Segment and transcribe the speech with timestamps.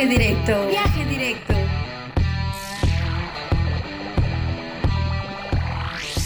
[0.00, 0.66] Viaje directo.
[0.66, 1.54] Viaje directo.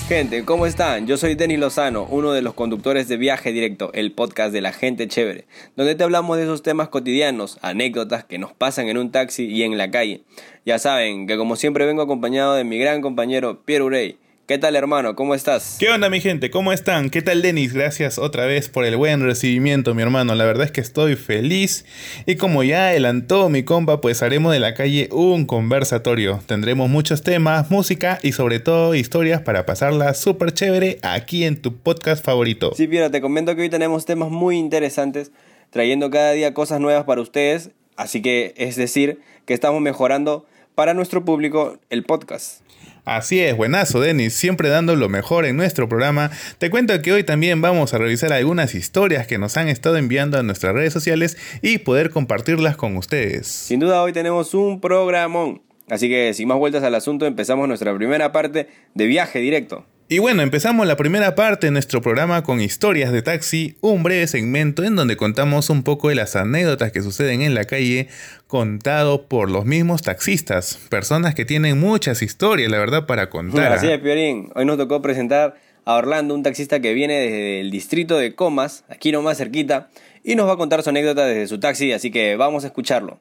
[0.07, 1.09] Gente, ¿cómo están?
[1.09, 4.73] Yo soy Denis Lozano, uno de los conductores de Viaje Directo, el podcast de la
[4.73, 9.11] gente chévere, donde te hablamos de esos temas cotidianos, anécdotas que nos pasan en un
[9.11, 10.23] taxi y en la calle.
[10.65, 14.19] Ya saben que como siempre vengo acompañado de mi gran compañero Pierre Urey.
[14.47, 15.17] ¿Qué tal hermano?
[15.17, 15.79] ¿Cómo estás?
[15.81, 16.51] ¿Qué onda mi gente?
[16.51, 17.09] ¿Cómo están?
[17.09, 17.73] ¿Qué tal Denis?
[17.73, 20.35] Gracias otra vez por el buen recibimiento mi hermano.
[20.35, 21.87] La verdad es que estoy feliz
[22.27, 26.41] y como ya adelantó mi compa pues haremos de la calle un conversatorio.
[26.45, 31.79] Tendremos muchos temas, música y sobre todo historias para pasarla súper chévere aquí en tu
[31.79, 32.73] podcast favorito.
[32.77, 35.31] Sí, Piero, te comento que hoy tenemos temas muy interesantes
[35.71, 37.71] trayendo cada día cosas nuevas para ustedes.
[37.97, 42.64] Así que es decir que estamos mejorando para nuestro público el podcast.
[43.05, 46.31] Así es, buenazo Denis, siempre dando lo mejor en nuestro programa.
[46.57, 50.39] Te cuento que hoy también vamos a revisar algunas historias que nos han estado enviando
[50.39, 53.47] a nuestras redes sociales y poder compartirlas con ustedes.
[53.47, 57.95] Sin duda hoy tenemos un programón, así que sin más vueltas al asunto empezamos nuestra
[57.95, 59.85] primera parte de viaje directo.
[60.07, 64.27] Y bueno, empezamos la primera parte de nuestro programa con historias de taxi, un breve
[64.27, 68.09] segmento en donde contamos un poco de las anécdotas que suceden en la calle,
[68.47, 73.73] contado por los mismos taxistas, personas que tienen muchas historias, la verdad, para contar.
[73.73, 74.51] Así es, Piorín.
[74.55, 75.55] Hoy nos tocó presentar
[75.87, 79.89] a Orlando, un taxista que viene desde el distrito de Comas, aquí nomás cerquita,
[80.23, 83.19] y nos va a contar su anécdota desde su taxi, así que vamos a escucharlo.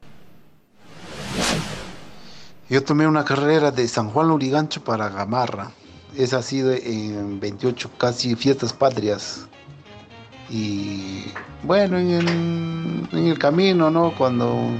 [2.68, 5.70] Yo tomé una carrera de San Juan Lurigancho para Gamarra
[6.16, 9.46] es así en 28 casi fiestas patrias.
[10.50, 11.24] Y
[11.62, 14.14] bueno, en el, camino, ¿no?
[14.16, 14.70] Cuando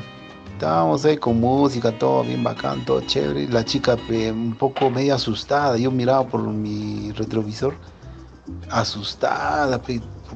[0.52, 3.48] estábamos ahí con música, todo bien bacán, todo chévere.
[3.48, 7.74] La chica un poco medio asustada, yo miraba por mi retrovisor,
[8.70, 9.80] asustada,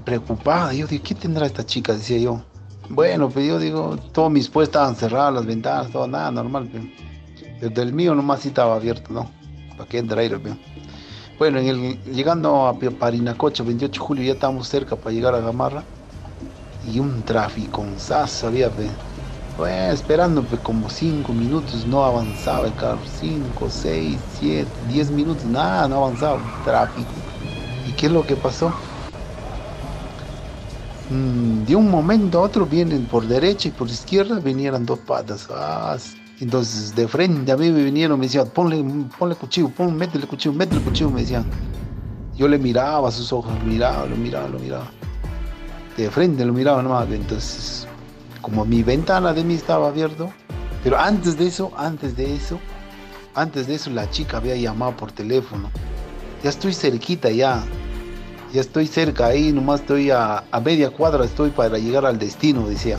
[0.05, 0.73] preocupada.
[0.73, 1.93] Yo dije, ¿qué tendrá esta chica?
[1.93, 2.43] Decía yo.
[2.91, 6.71] Bueno, pues yo digo, todos mis puestos estaban cerrados, las ventanas, todo nada, normal.
[7.61, 9.31] Pero del mío nomás sí estaba abierto, ¿no?
[9.77, 10.31] ¿Para qué entrar ahí?
[11.39, 15.41] Bueno, en el, llegando a Parinacocha, 28 de julio, ya estábamos cerca para llegar a
[15.41, 15.85] Gamarra.
[16.93, 17.23] Y un
[17.97, 18.91] sas había, pues,
[19.93, 22.99] esperando como 5 minutos, no avanzaba el carro.
[23.21, 27.11] 5, 6, 7, 10 minutos, nada, no avanzaba tráfico.
[27.87, 28.73] ¿Y qué es lo que pasó?
[31.11, 35.47] Mm, de un momento a otro vienen por derecha y por izquierda vinieron dos patas.
[35.51, 35.97] Ah,
[36.41, 38.85] entonces, de frente a mí me vinieron, me decían, ponle,
[39.19, 41.45] ponle cuchillo, pon, métele cuchillo, métele cuchillo, me decían.
[42.37, 44.89] Yo le miraba sus ojos, miraba, lo miraba, lo miraba.
[45.97, 47.09] De frente lo miraba nomás.
[47.11, 47.89] Entonces,
[48.41, 50.31] como mi ventana de mí estaba abierto,
[50.85, 52.61] pero antes de eso, antes de eso,
[53.35, 55.71] antes de eso la chica había llamado por teléfono.
[56.45, 57.65] Ya estoy cerquita ya.
[58.53, 62.69] Ya estoy cerca ahí, nomás estoy a, a media cuadra, estoy para llegar al destino,
[62.69, 62.99] decía.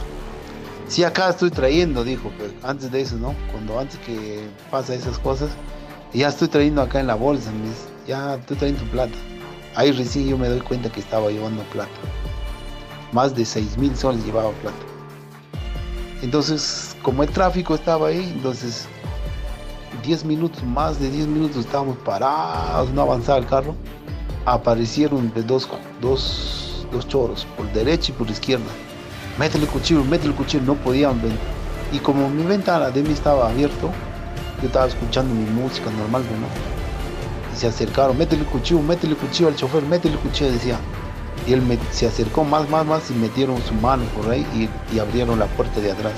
[0.89, 3.35] Sí, acá estoy trayendo, dijo, pero antes de eso, ¿no?
[3.51, 5.51] Cuando antes que pasa esas cosas,
[6.15, 7.51] ya estoy trayendo acá en la bolsa,
[8.07, 9.13] ya estoy trayendo plata.
[9.75, 11.91] Ahí recién yo me doy cuenta que estaba llevando plata.
[13.11, 14.77] Más de 6 mil soles llevaba plata.
[16.23, 18.87] Entonces, como el tráfico estaba ahí, entonces
[20.03, 23.75] 10 minutos, más de 10 minutos estábamos parados, no avanzaba el carro.
[24.45, 25.69] Aparecieron dos,
[26.01, 28.65] dos, dos choros, por derecha y por izquierda
[29.39, 31.31] métele el cuchillo, métele el cuchillo, no podían ver.
[31.93, 33.89] Y como mi ventana de mí estaba abierto,
[34.61, 36.47] yo estaba escuchando mi música normal, ¿no?
[37.55, 40.77] Y se acercaron, métele el cuchillo, métele el cuchillo al chofer, métele el cuchillo, decía.
[41.47, 44.99] Y él se acercó más, más, más y metieron su mano por ahí y, y
[44.99, 46.15] abrieron la puerta de atrás.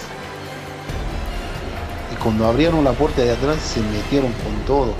[2.12, 4.94] Y cuando abrieron la puerta de atrás se metieron con todo.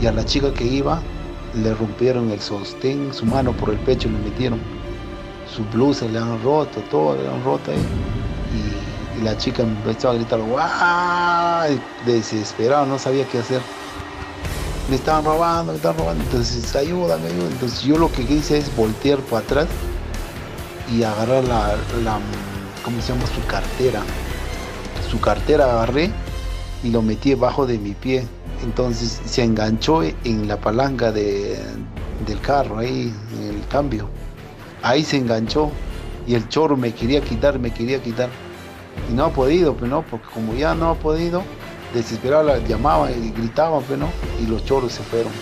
[0.00, 1.02] Y a la chica que iba
[1.54, 4.79] le rompieron el sostén, su mano por el pecho le metieron
[5.54, 7.78] su blusa le han roto, todo le han roto ahí.
[9.18, 11.78] Y, la chica empezó a gritar, ¡guau!
[12.06, 13.60] Desesperado, no sabía qué hacer.
[14.88, 16.24] Me estaban robando, me estaban robando.
[16.24, 17.52] Entonces, ayúdame, ayúdame.
[17.52, 19.66] Entonces, yo lo que hice es voltear para atrás
[20.90, 22.18] y agarrar la, la
[22.82, 23.26] ¿cómo se llama?
[23.26, 24.02] Su cartera.
[25.10, 26.10] Su cartera agarré
[26.82, 28.26] y lo metí debajo de mi pie.
[28.62, 31.58] Entonces se enganchó en la palanca de,
[32.26, 34.08] del carro, ahí, en el cambio
[34.82, 35.70] ahí se enganchó
[36.26, 38.28] y el choro me quería quitar, me quería quitar.
[39.10, 41.42] Y no ha podido, pero pues, no, porque como ya no ha podido,
[41.94, 45.32] desesperada la llamaba y gritaba, pero pues, no, y los choros se fueron.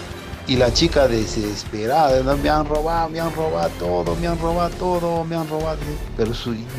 [0.46, 5.24] Y la chica desesperada, me han robado, me han robado todo, me han robado todo,
[5.24, 5.76] me han robado.
[6.16, 6.32] Pero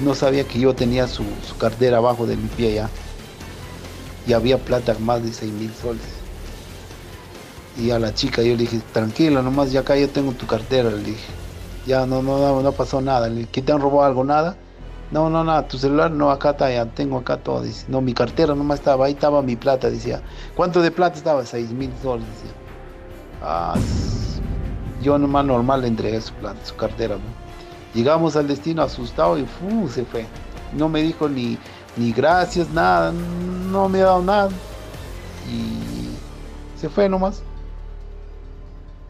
[0.04, 1.24] no sabía que yo tenía su,
[1.60, 2.90] cartera abajo de mi pie ya.
[4.26, 6.02] Y había plata más de 6 mil soles.
[7.78, 10.90] Y a la chica yo le dije, tranquila, nomás ya acá yo tengo tu cartera,
[10.90, 11.28] le dije
[11.90, 13.28] ya no, no, no, pasó nada.
[13.52, 14.56] Te han robado algo, nada.
[15.12, 17.64] No, no, no, tu celular no, acá está, ya tengo acá todo.
[17.64, 20.22] Dice, no, mi cartera nomás estaba, ahí estaba mi plata, decía.
[20.56, 21.44] ¿Cuánto de plata estaba?
[21.48, 22.56] Seis mil dólares, decía.
[23.42, 23.74] Ah,
[25.02, 27.18] yo nomás normal le entregué su plata, su cartera.
[27.96, 29.48] Llegamos al destino asustado y
[29.92, 30.28] se fue.
[30.74, 31.58] No me dijo ni,
[31.98, 34.50] ni gracias, nada, no me ha dado nada.
[35.52, 37.42] Y se fue nomás.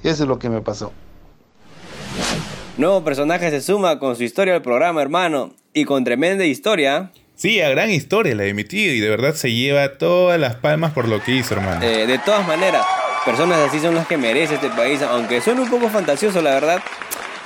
[0.01, 0.93] Eso es lo que me pasó.
[2.79, 5.53] Nuevo personaje se suma con su historia al programa, hermano.
[5.73, 7.11] Y con tremenda historia.
[7.35, 10.55] Sí, a gran historia la de mi tío y de verdad se lleva todas las
[10.55, 11.83] palmas por lo que hizo, hermano.
[11.83, 12.85] Eh, de todas maneras,
[13.25, 16.81] personas así son las que merece este país, aunque suene un poco fantasioso, la verdad.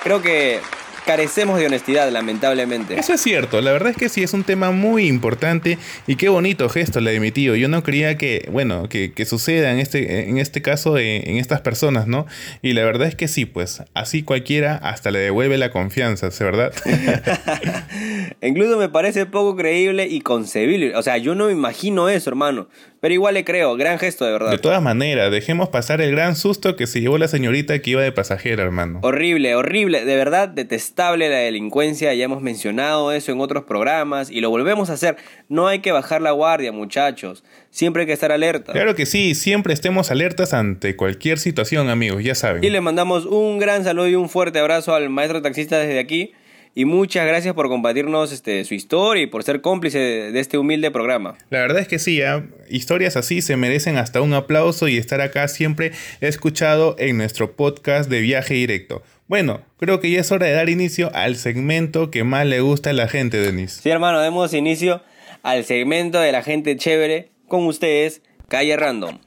[0.03, 0.59] Creo que
[1.05, 2.99] carecemos de honestidad, lamentablemente.
[2.99, 5.77] Eso es cierto, la verdad es que sí es un tema muy importante
[6.07, 7.55] y qué bonito gesto la de mi tío.
[7.55, 11.61] Yo no creía que, bueno, que, suceda en este, en este caso en, en, estas
[11.61, 12.25] personas, ¿no?
[12.61, 16.43] Y la verdad es que sí, pues así cualquiera hasta le devuelve la confianza, ¿sí
[16.43, 16.73] verdad?
[18.41, 20.95] Incluso me parece poco creíble y concebible.
[20.95, 22.67] O sea, yo no me imagino eso, hermano.
[23.03, 24.49] Pero igual le creo, gran gesto de verdad.
[24.49, 28.01] De todas maneras, dejemos pasar el gran susto que se llevó la señorita que iba
[28.01, 28.99] de pasajera, hermano.
[29.03, 34.39] Horrible, horrible, de verdad detestable la delincuencia, ya hemos mencionado eso en otros programas y
[34.39, 35.17] lo volvemos a hacer.
[35.49, 37.43] No hay que bajar la guardia, muchachos.
[37.71, 38.71] Siempre hay que estar alerta.
[38.71, 42.63] Claro que sí, siempre estemos alertas ante cualquier situación, amigos, ya saben.
[42.63, 46.31] Y le mandamos un gran saludo y un fuerte abrazo al maestro taxista desde aquí
[46.75, 50.91] y muchas gracias por compartirnos este, su historia y por ser cómplice de, este humilde
[50.91, 51.37] programa.
[51.49, 52.43] La verdad es que sí, ¿eh?
[52.69, 55.91] historias así se merecen hasta un aplauso y estar acá siempre
[56.21, 59.03] escuchado en nuestro podcast de viaje directo.
[59.27, 62.89] Bueno, creo que ya es hora de dar inicio al segmento que más le gusta
[62.89, 63.79] a la gente, Denis.
[63.81, 65.01] Sí, hermano, demos inicio
[65.43, 69.19] al segmento de la gente chévere con ustedes, Calle Random.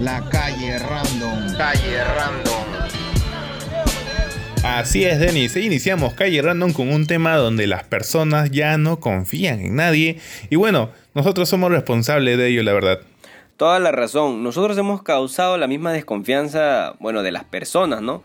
[0.00, 1.56] La calle random.
[1.56, 2.64] Calle random.
[4.62, 5.56] Así es, Denis.
[5.56, 10.18] E iniciamos Calle Random con un tema donde las personas ya no confían en nadie.
[10.50, 13.00] Y bueno, nosotros somos responsables de ello, la verdad.
[13.56, 14.42] Toda la razón.
[14.42, 18.22] Nosotros hemos causado la misma desconfianza, bueno, de las personas, ¿no?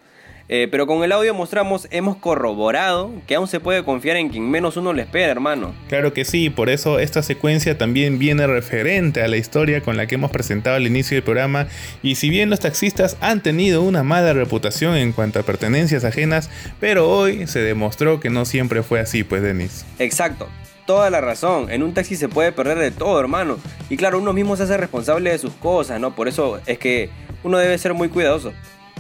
[0.53, 4.51] Eh, pero con el audio mostramos, hemos corroborado que aún se puede confiar en quien
[4.51, 5.73] menos uno le espera, hermano.
[5.87, 10.07] Claro que sí, por eso esta secuencia también viene referente a la historia con la
[10.07, 11.67] que hemos presentado al inicio del programa.
[12.03, 16.49] Y si bien los taxistas han tenido una mala reputación en cuanto a pertenencias ajenas,
[16.81, 19.85] pero hoy se demostró que no siempre fue así, pues Denis.
[19.99, 20.49] Exacto
[20.85, 21.71] toda la razón.
[21.71, 23.57] En un taxi se puede perder de todo, hermano.
[23.89, 26.13] Y claro, uno mismo se hace responsable de sus cosas, ¿no?
[26.13, 27.09] Por eso es que
[27.43, 28.51] uno debe ser muy cuidadoso.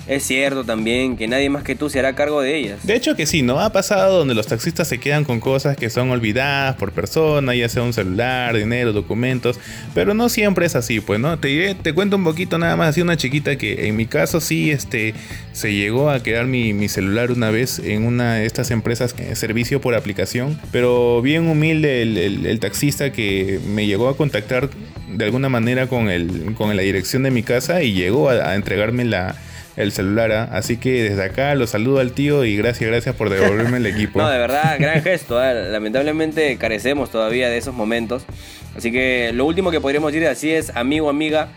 [0.07, 2.85] Es cierto también que nadie más que tú se hará cargo de ellas.
[2.85, 3.59] De hecho que sí, ¿no?
[3.59, 7.69] Ha pasado donde los taxistas se quedan con cosas que son olvidadas por persona, ya
[7.69, 9.59] sea un celular, dinero, documentos,
[9.93, 11.37] pero no siempre es así, pues, ¿no?
[11.39, 14.71] Te, te cuento un poquito nada más, así una chiquita que en mi caso sí,
[14.71, 15.13] este,
[15.53, 19.95] se llegó a quedar mi, celular una vez en una de estas empresas, servicio por
[19.95, 24.69] aplicación, pero bien humilde el, taxista que me llegó a contactar
[25.09, 29.05] de alguna manera con, el, con la dirección de mi casa y llegó a entregarme
[29.05, 29.35] la
[29.75, 30.31] el celular.
[30.31, 30.49] ¿ah?
[30.51, 34.19] Así que desde acá lo saludo al tío y gracias, gracias por devolverme el equipo.
[34.19, 35.39] no, de verdad, gran gesto.
[35.39, 35.53] ¿ah?
[35.53, 38.23] Lamentablemente carecemos todavía de esos momentos.
[38.75, 41.49] Así que lo último que podríamos decir así es, amigo, amiga,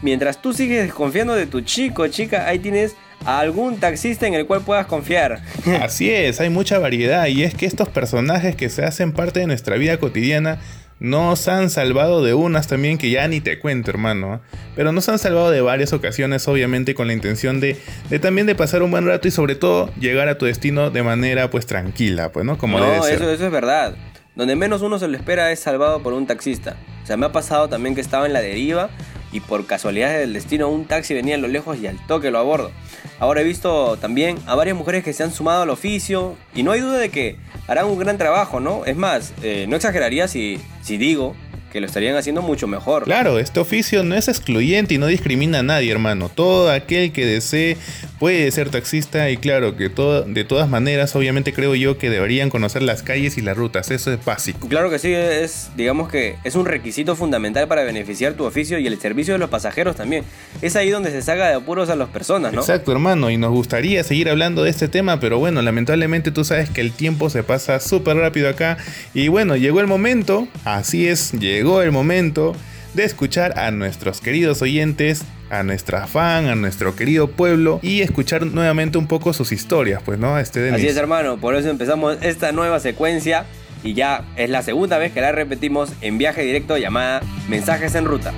[0.00, 4.46] mientras tú sigues desconfiando de tu chico, chica, ahí tienes a algún taxista en el
[4.46, 5.40] cual puedas confiar.
[5.80, 9.46] Así es, hay mucha variedad y es que estos personajes que se hacen parte de
[9.46, 10.58] nuestra vida cotidiana
[11.02, 14.40] nos han salvado de unas también que ya ni te cuento, hermano.
[14.76, 17.76] Pero nos han salvado de varias ocasiones, obviamente, con la intención de,
[18.20, 21.50] también de pasar un buen rato y sobre todo llegar a tu destino de manera
[21.50, 22.56] pues tranquila, pues, ¿no?
[22.56, 23.96] Como no, Eso, eso es verdad.
[24.36, 26.76] Donde menos uno se lo espera es salvado por un taxista.
[27.02, 28.88] O sea, me ha pasado también que estaba en la deriva
[29.32, 32.38] y por casualidad del destino un taxi venía a lo lejos y al toque lo
[32.38, 32.70] abordo.
[33.18, 36.70] Ahora he visto también a varias mujeres que se han sumado al oficio y no
[36.70, 37.38] hay duda de que
[37.72, 38.84] harán un gran trabajo, ¿no?
[38.84, 41.34] Es más, eh, no exageraría si, si digo
[41.72, 43.04] que lo estarían haciendo mucho mejor.
[43.04, 46.28] Claro, este oficio no es excluyente y no discrimina a nadie, hermano.
[46.28, 47.78] Todo aquel que desee
[48.22, 52.80] puede ser taxista y claro que de todas maneras, obviamente creo yo que deberían conocer
[52.80, 54.68] las calles y las rutas, eso es básico.
[54.68, 58.86] Claro que sí, es digamos que es un requisito fundamental para beneficiar tu oficio y
[58.86, 60.22] el servicio de los pasajeros también.
[60.60, 62.60] Es ahí donde se saca de apuros a las personas, ¿no?
[62.60, 66.70] Exacto, hermano, y nos gustaría seguir hablando de este tema, pero bueno, lamentablemente tú sabes
[66.70, 68.78] que el tiempo se pasa súper rápido acá
[69.14, 72.54] y bueno, llegó el momento, así es, llegó el momento
[72.94, 78.46] de escuchar a nuestros queridos oyentes, a nuestra fan, a nuestro querido pueblo y escuchar
[78.46, 80.38] nuevamente un poco sus historias, pues, ¿no?
[80.38, 83.44] Este Así es, hermano, por eso empezamos esta nueva secuencia
[83.82, 88.04] y ya es la segunda vez que la repetimos en viaje directo llamada Mensajes en
[88.04, 88.32] Ruta.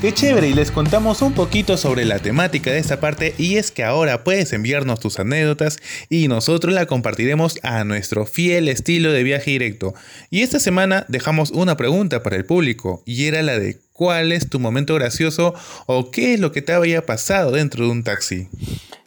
[0.00, 3.70] Qué chévere y les contamos un poquito sobre la temática de esta parte y es
[3.70, 5.78] que ahora puedes enviarnos tus anécdotas
[6.08, 9.92] y nosotros la compartiremos a nuestro fiel estilo de viaje directo.
[10.30, 14.48] Y esta semana dejamos una pregunta para el público y era la de ¿cuál es
[14.48, 15.52] tu momento gracioso
[15.84, 18.48] o qué es lo que te había pasado dentro de un taxi?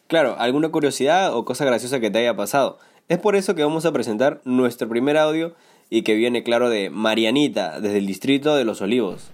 [0.05, 2.77] Claro, alguna curiosidad o cosa graciosa que te haya pasado.
[3.09, 5.55] Es por eso que vamos a presentar nuestro primer audio
[5.89, 9.31] y que viene claro de Marianita desde el distrito de Los Olivos.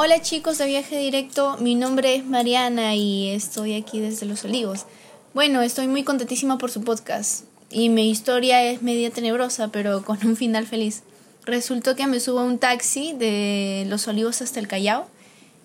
[0.00, 4.86] Hola chicos de Viaje Directo, mi nombre es Mariana y estoy aquí desde Los Olivos.
[5.34, 10.24] Bueno, estoy muy contentísima por su podcast y mi historia es media tenebrosa pero con
[10.24, 11.02] un final feliz.
[11.44, 15.08] Resultó que me subo a un taxi de Los Olivos hasta el Callao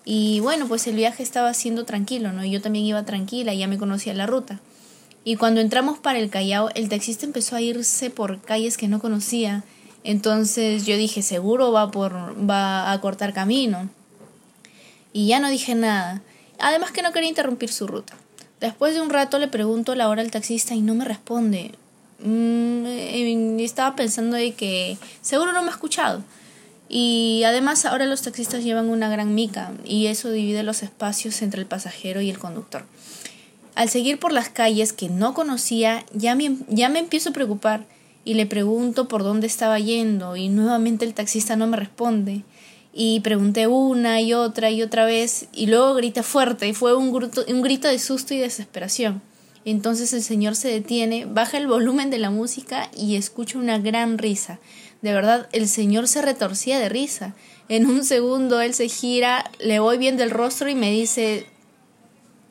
[0.04, 2.44] y bueno, pues el viaje estaba siendo tranquilo, ¿no?
[2.44, 4.58] Yo también iba tranquila, ya me conocía la ruta.
[5.22, 8.98] Y cuando entramos para el Callao, el taxista empezó a irse por calles que no
[8.98, 9.62] conocía.
[10.02, 13.90] Entonces yo dije, seguro va por va a cortar camino
[15.14, 16.20] y ya no dije nada.
[16.58, 18.12] Además que no quería interrumpir su ruta.
[18.60, 21.70] Después de un rato le pregunto la hora al taxista y no me responde.
[22.18, 26.22] Mm, eh, estaba pensando de que seguro no me ha escuchado.
[26.88, 31.60] Y además ahora los taxistas llevan una gran mica y eso divide los espacios entre
[31.60, 32.84] el pasajero y el conductor.
[33.74, 37.86] Al seguir por las calles que no conocía, ya me, ya me empiezo a preocupar
[38.24, 42.42] y le pregunto por dónde estaba yendo y nuevamente el taxista no me responde
[42.94, 47.12] y pregunté una y otra y otra vez y luego grité fuerte y fue un
[47.12, 49.20] grito, un grito de susto y desesperación.
[49.64, 54.18] Entonces el señor se detiene, baja el volumen de la música y escucho una gran
[54.18, 54.60] risa.
[55.02, 57.34] De verdad, el señor se retorcía de risa.
[57.68, 61.46] En un segundo él se gira, le voy viendo el rostro y me dice,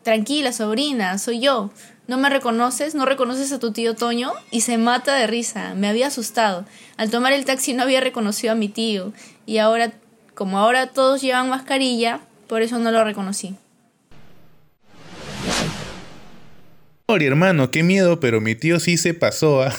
[0.04, 1.72] tranquila sobrina, soy yo.
[2.06, 2.96] ¿No me reconoces?
[2.96, 4.34] ¿No reconoces a tu tío Toño?
[4.52, 5.74] Y se mata de risa.
[5.74, 6.66] Me había asustado.
[6.98, 9.14] Al tomar el taxi no había reconocido a mi tío.
[9.46, 9.94] Y ahora
[10.34, 13.56] como ahora todos llevan mascarilla, por eso no lo reconocí.
[17.06, 19.62] Ori, hermano, qué miedo, pero mi tío sí se pasó.
[19.62, 19.74] ¿ah?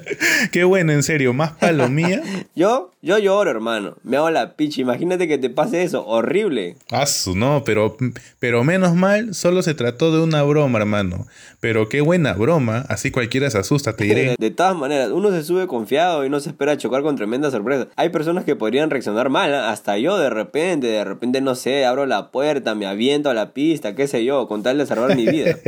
[0.52, 2.22] qué bueno, en serio, más palomía.
[2.56, 3.96] yo, yo lloro, hermano.
[4.04, 4.80] Me hago la picha.
[4.80, 6.06] Imagínate que te pase eso.
[6.06, 6.76] Horrible.
[6.90, 7.98] Ah, no, pero,
[8.38, 11.26] pero menos mal, solo se trató de una broma, hermano.
[11.60, 14.34] Pero qué buena broma, así cualquiera se asusta, te diré.
[14.38, 17.88] De, todas maneras, uno se sube confiado y no se espera chocar con tremenda sorpresa.
[17.96, 19.70] Hay personas que podrían reaccionar mal, ¿ah?
[19.70, 23.52] hasta yo de repente, de repente, no sé, abro la puerta, me aviento a la
[23.52, 25.58] pista, qué sé yo, con tal de salvar mi vida.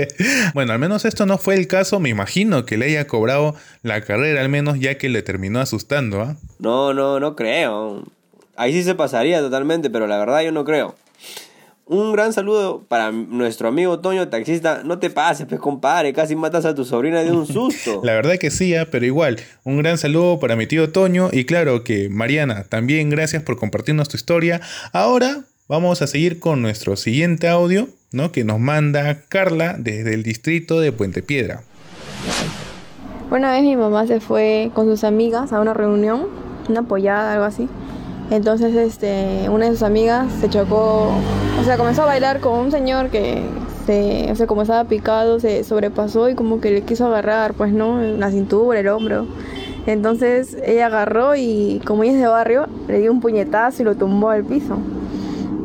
[0.54, 4.00] bueno, al menos esto no fue el caso, me imagino que le haya cobrado la
[4.02, 6.36] carrera al menos ya que le terminó asustando, ¿ah?
[6.58, 8.04] No, no, no creo.
[8.56, 10.94] Ahí sí se pasaría totalmente, pero la verdad yo no creo.
[11.86, 14.82] Un gran saludo para nuestro amigo Toño, taxista.
[14.84, 18.00] No te pases, pues compadre, casi matas a tu sobrina de un susto.
[18.04, 18.88] la verdad que sí, ¿ah?
[18.90, 23.42] pero igual, un gran saludo para mi tío Toño y claro que Mariana, también gracias
[23.42, 24.62] por compartirnos tu historia.
[24.92, 28.32] Ahora vamos a seguir con nuestro siguiente audio, ¿no?
[28.32, 31.62] Que nos manda Carla desde el distrito de Puente Piedra.
[33.30, 36.26] Una vez mi mamá se fue con sus amigas a una reunión,
[36.68, 37.68] una apoyada, algo así.
[38.30, 41.12] Entonces, este, una de sus amigas se chocó,
[41.60, 43.42] o sea, comenzó a bailar con un señor que
[43.86, 47.72] se, o sea, como estaba picado, se sobrepasó y como que le quiso agarrar, pues,
[47.72, 48.00] ¿no?
[48.00, 49.26] La cintura, el hombro.
[49.86, 53.94] Entonces ella agarró y como ella es de barrio, le dio un puñetazo y lo
[53.96, 54.78] tumbó al piso.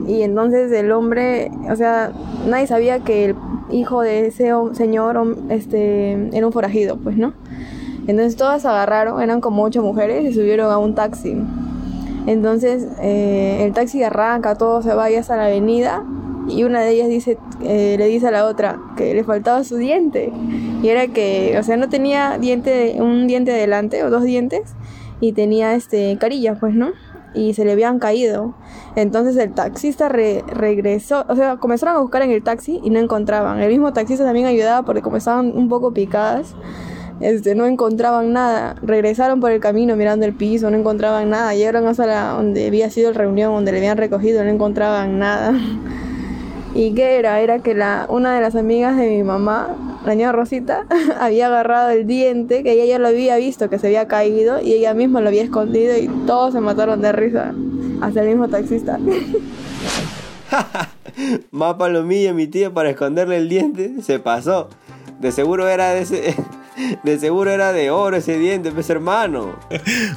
[0.08, 2.12] Y entonces el hombre, o sea,
[2.48, 3.36] nadie sabía que el
[3.72, 7.34] hijo de ese señor este, era un forajido, pues, ¿no?
[8.08, 11.38] Entonces todas agarraron, eran como ocho mujeres y subieron a un taxi.
[12.26, 16.04] Entonces eh, el taxi arranca, todo se va hasta la avenida
[16.48, 19.78] y una de ellas dice, eh, le dice a la otra que le faltaba su
[19.78, 20.32] diente.
[20.82, 24.74] Y era que, o sea, no tenía diente, un diente adelante o dos dientes
[25.22, 26.92] y tenía este carilla, pues, ¿no?
[27.34, 28.54] Y se le habían caído.
[28.96, 33.60] Entonces el taxista regresó, o sea, comenzaron a buscar en el taxi y no encontraban.
[33.60, 36.56] El mismo taxista también ayudaba porque como estaban un poco picadas,
[37.22, 38.76] este, no encontraban nada.
[38.82, 41.54] Regresaron por el camino mirando el piso, no encontraban nada.
[41.54, 45.54] Llegaron hasta la, donde había sido la reunión, donde le habían recogido, no encontraban nada.
[46.76, 47.42] ¿Y qué era?
[47.42, 50.86] Era que la, una de las amigas de mi mamá, la niña Rosita,
[51.20, 54.74] había agarrado el diente, que ella ya lo había visto, que se había caído, y
[54.74, 57.54] ella misma lo había escondido y todos se mataron de risa,
[58.02, 59.00] hasta el mismo taxista.
[61.52, 64.70] Más palomilla mi tía para esconderle el diente, se pasó.
[65.20, 66.36] De seguro era de ese...
[67.04, 69.56] De seguro era de oro ese diente, pues hermano.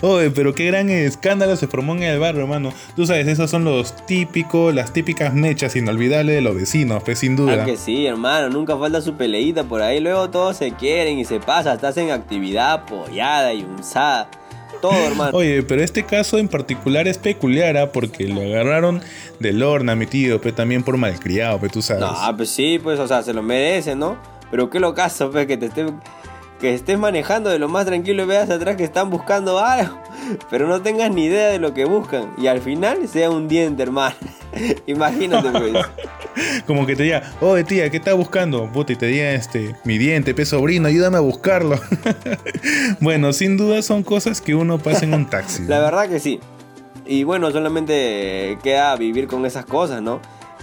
[0.00, 2.73] Oye, pero qué gran escándalo se formó en el barrio, hermano.
[2.95, 7.37] Tú sabes, esos son los típicos, las típicas mechas inolvidables de los vecinos, pues sin
[7.37, 7.62] duda.
[7.62, 10.00] Ah, que sí, hermano, nunca falta su peleita por ahí.
[10.00, 14.28] Luego todos se quieren y se pasa, hasta hacen actividad apoyada y usada.
[14.81, 15.37] Todo, hermano.
[15.37, 17.92] Oye, pero este caso en particular es peculiar, ¿ah?
[17.92, 19.00] porque lo agarraron
[19.38, 22.02] del horno, mi tío, pero también por malcriado, pero tú sabes.
[22.02, 24.16] No, pues sí, pues, o sea, se lo merece, ¿no?
[24.50, 25.87] Pero qué lo caso, pues, que te esté
[26.62, 29.99] que estés manejando de lo más tranquilo y veas atrás que están buscando algo,
[30.49, 33.83] pero no tengas ni idea de lo que buscan y al final sea un diente,
[33.83, 34.14] hermano.
[34.87, 35.73] Imagínate, pues.
[36.69, 38.71] Como que te diga, oye tía, ¿qué estás buscando?
[38.73, 41.81] Puta, y te diga, este, mi diente, pe sobrino, ayúdame a buscarlo.
[43.00, 45.64] bueno, sin duda son cosas que uno pasa en un taxi.
[45.64, 46.38] La verdad que sí.
[47.04, 50.21] Y bueno, solamente queda vivir con esas cosas, ¿no?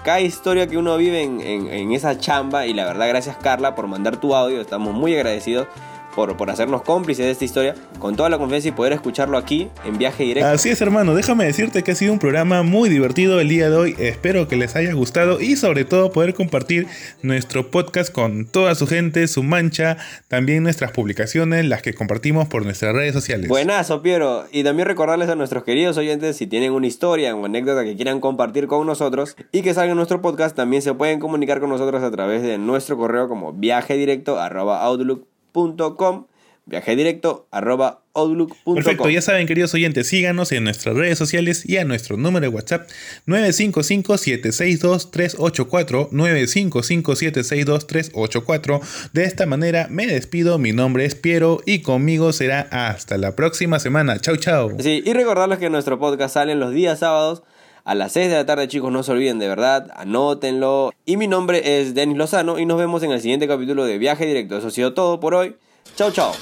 [0.09, 4.17] Cada historia que uno vive en, esa chamba y la verdad gracias Carla por mandar
[4.17, 5.67] tu audio, estamos muy agradecidos
[6.15, 9.69] por, por hacernos cómplices de esta historia, con toda la confianza y poder escucharlo aquí
[9.85, 10.49] en viaje directo.
[10.49, 11.15] Así es, hermano.
[11.15, 13.95] Déjame decirte que ha sido un programa muy divertido el día de hoy.
[13.99, 16.87] Espero que les haya gustado y sobre todo poder compartir
[17.21, 19.97] nuestro podcast con toda su gente, su mancha,
[20.27, 23.47] también nuestras publicaciones, las que compartimos por nuestras redes sociales.
[23.47, 24.45] Buenazo, Piero.
[24.51, 28.19] Y también recordarles a nuestros queridos oyentes si tienen una historia o anécdota que quieran
[28.19, 32.03] compartir con nosotros y que salga en nuestro podcast, también se pueden comunicar con nosotros
[32.03, 36.29] a través de nuestro correo como viajedirecto.outlook com
[36.69, 38.75] viaje directo arroba outlook.com.
[38.75, 42.49] Perfecto, ya saben queridos oyentes, síganos en nuestras redes sociales y a nuestro número de
[42.55, 42.87] WhatsApp
[43.27, 48.81] 955-762-384, 955-762-384.
[49.13, 53.79] De esta manera me despido, mi nombre es Piero y conmigo será hasta la próxima
[53.79, 54.19] semana.
[54.19, 54.77] Chau, chau.
[54.79, 57.43] Sí, y recordarles que nuestro podcast sale los días sábados
[57.83, 60.91] a las 6 de la tarde, chicos, no se olviden de verdad, anótenlo.
[61.05, 64.25] Y mi nombre es Denis Lozano y nos vemos en el siguiente capítulo de Viaje
[64.25, 64.57] Directo.
[64.57, 65.55] Eso ha sido todo por hoy.
[65.95, 66.33] Chao, chao.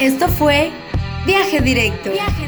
[0.00, 0.70] Esto fue
[1.26, 2.12] Viaje Directo.
[2.12, 2.47] Viaje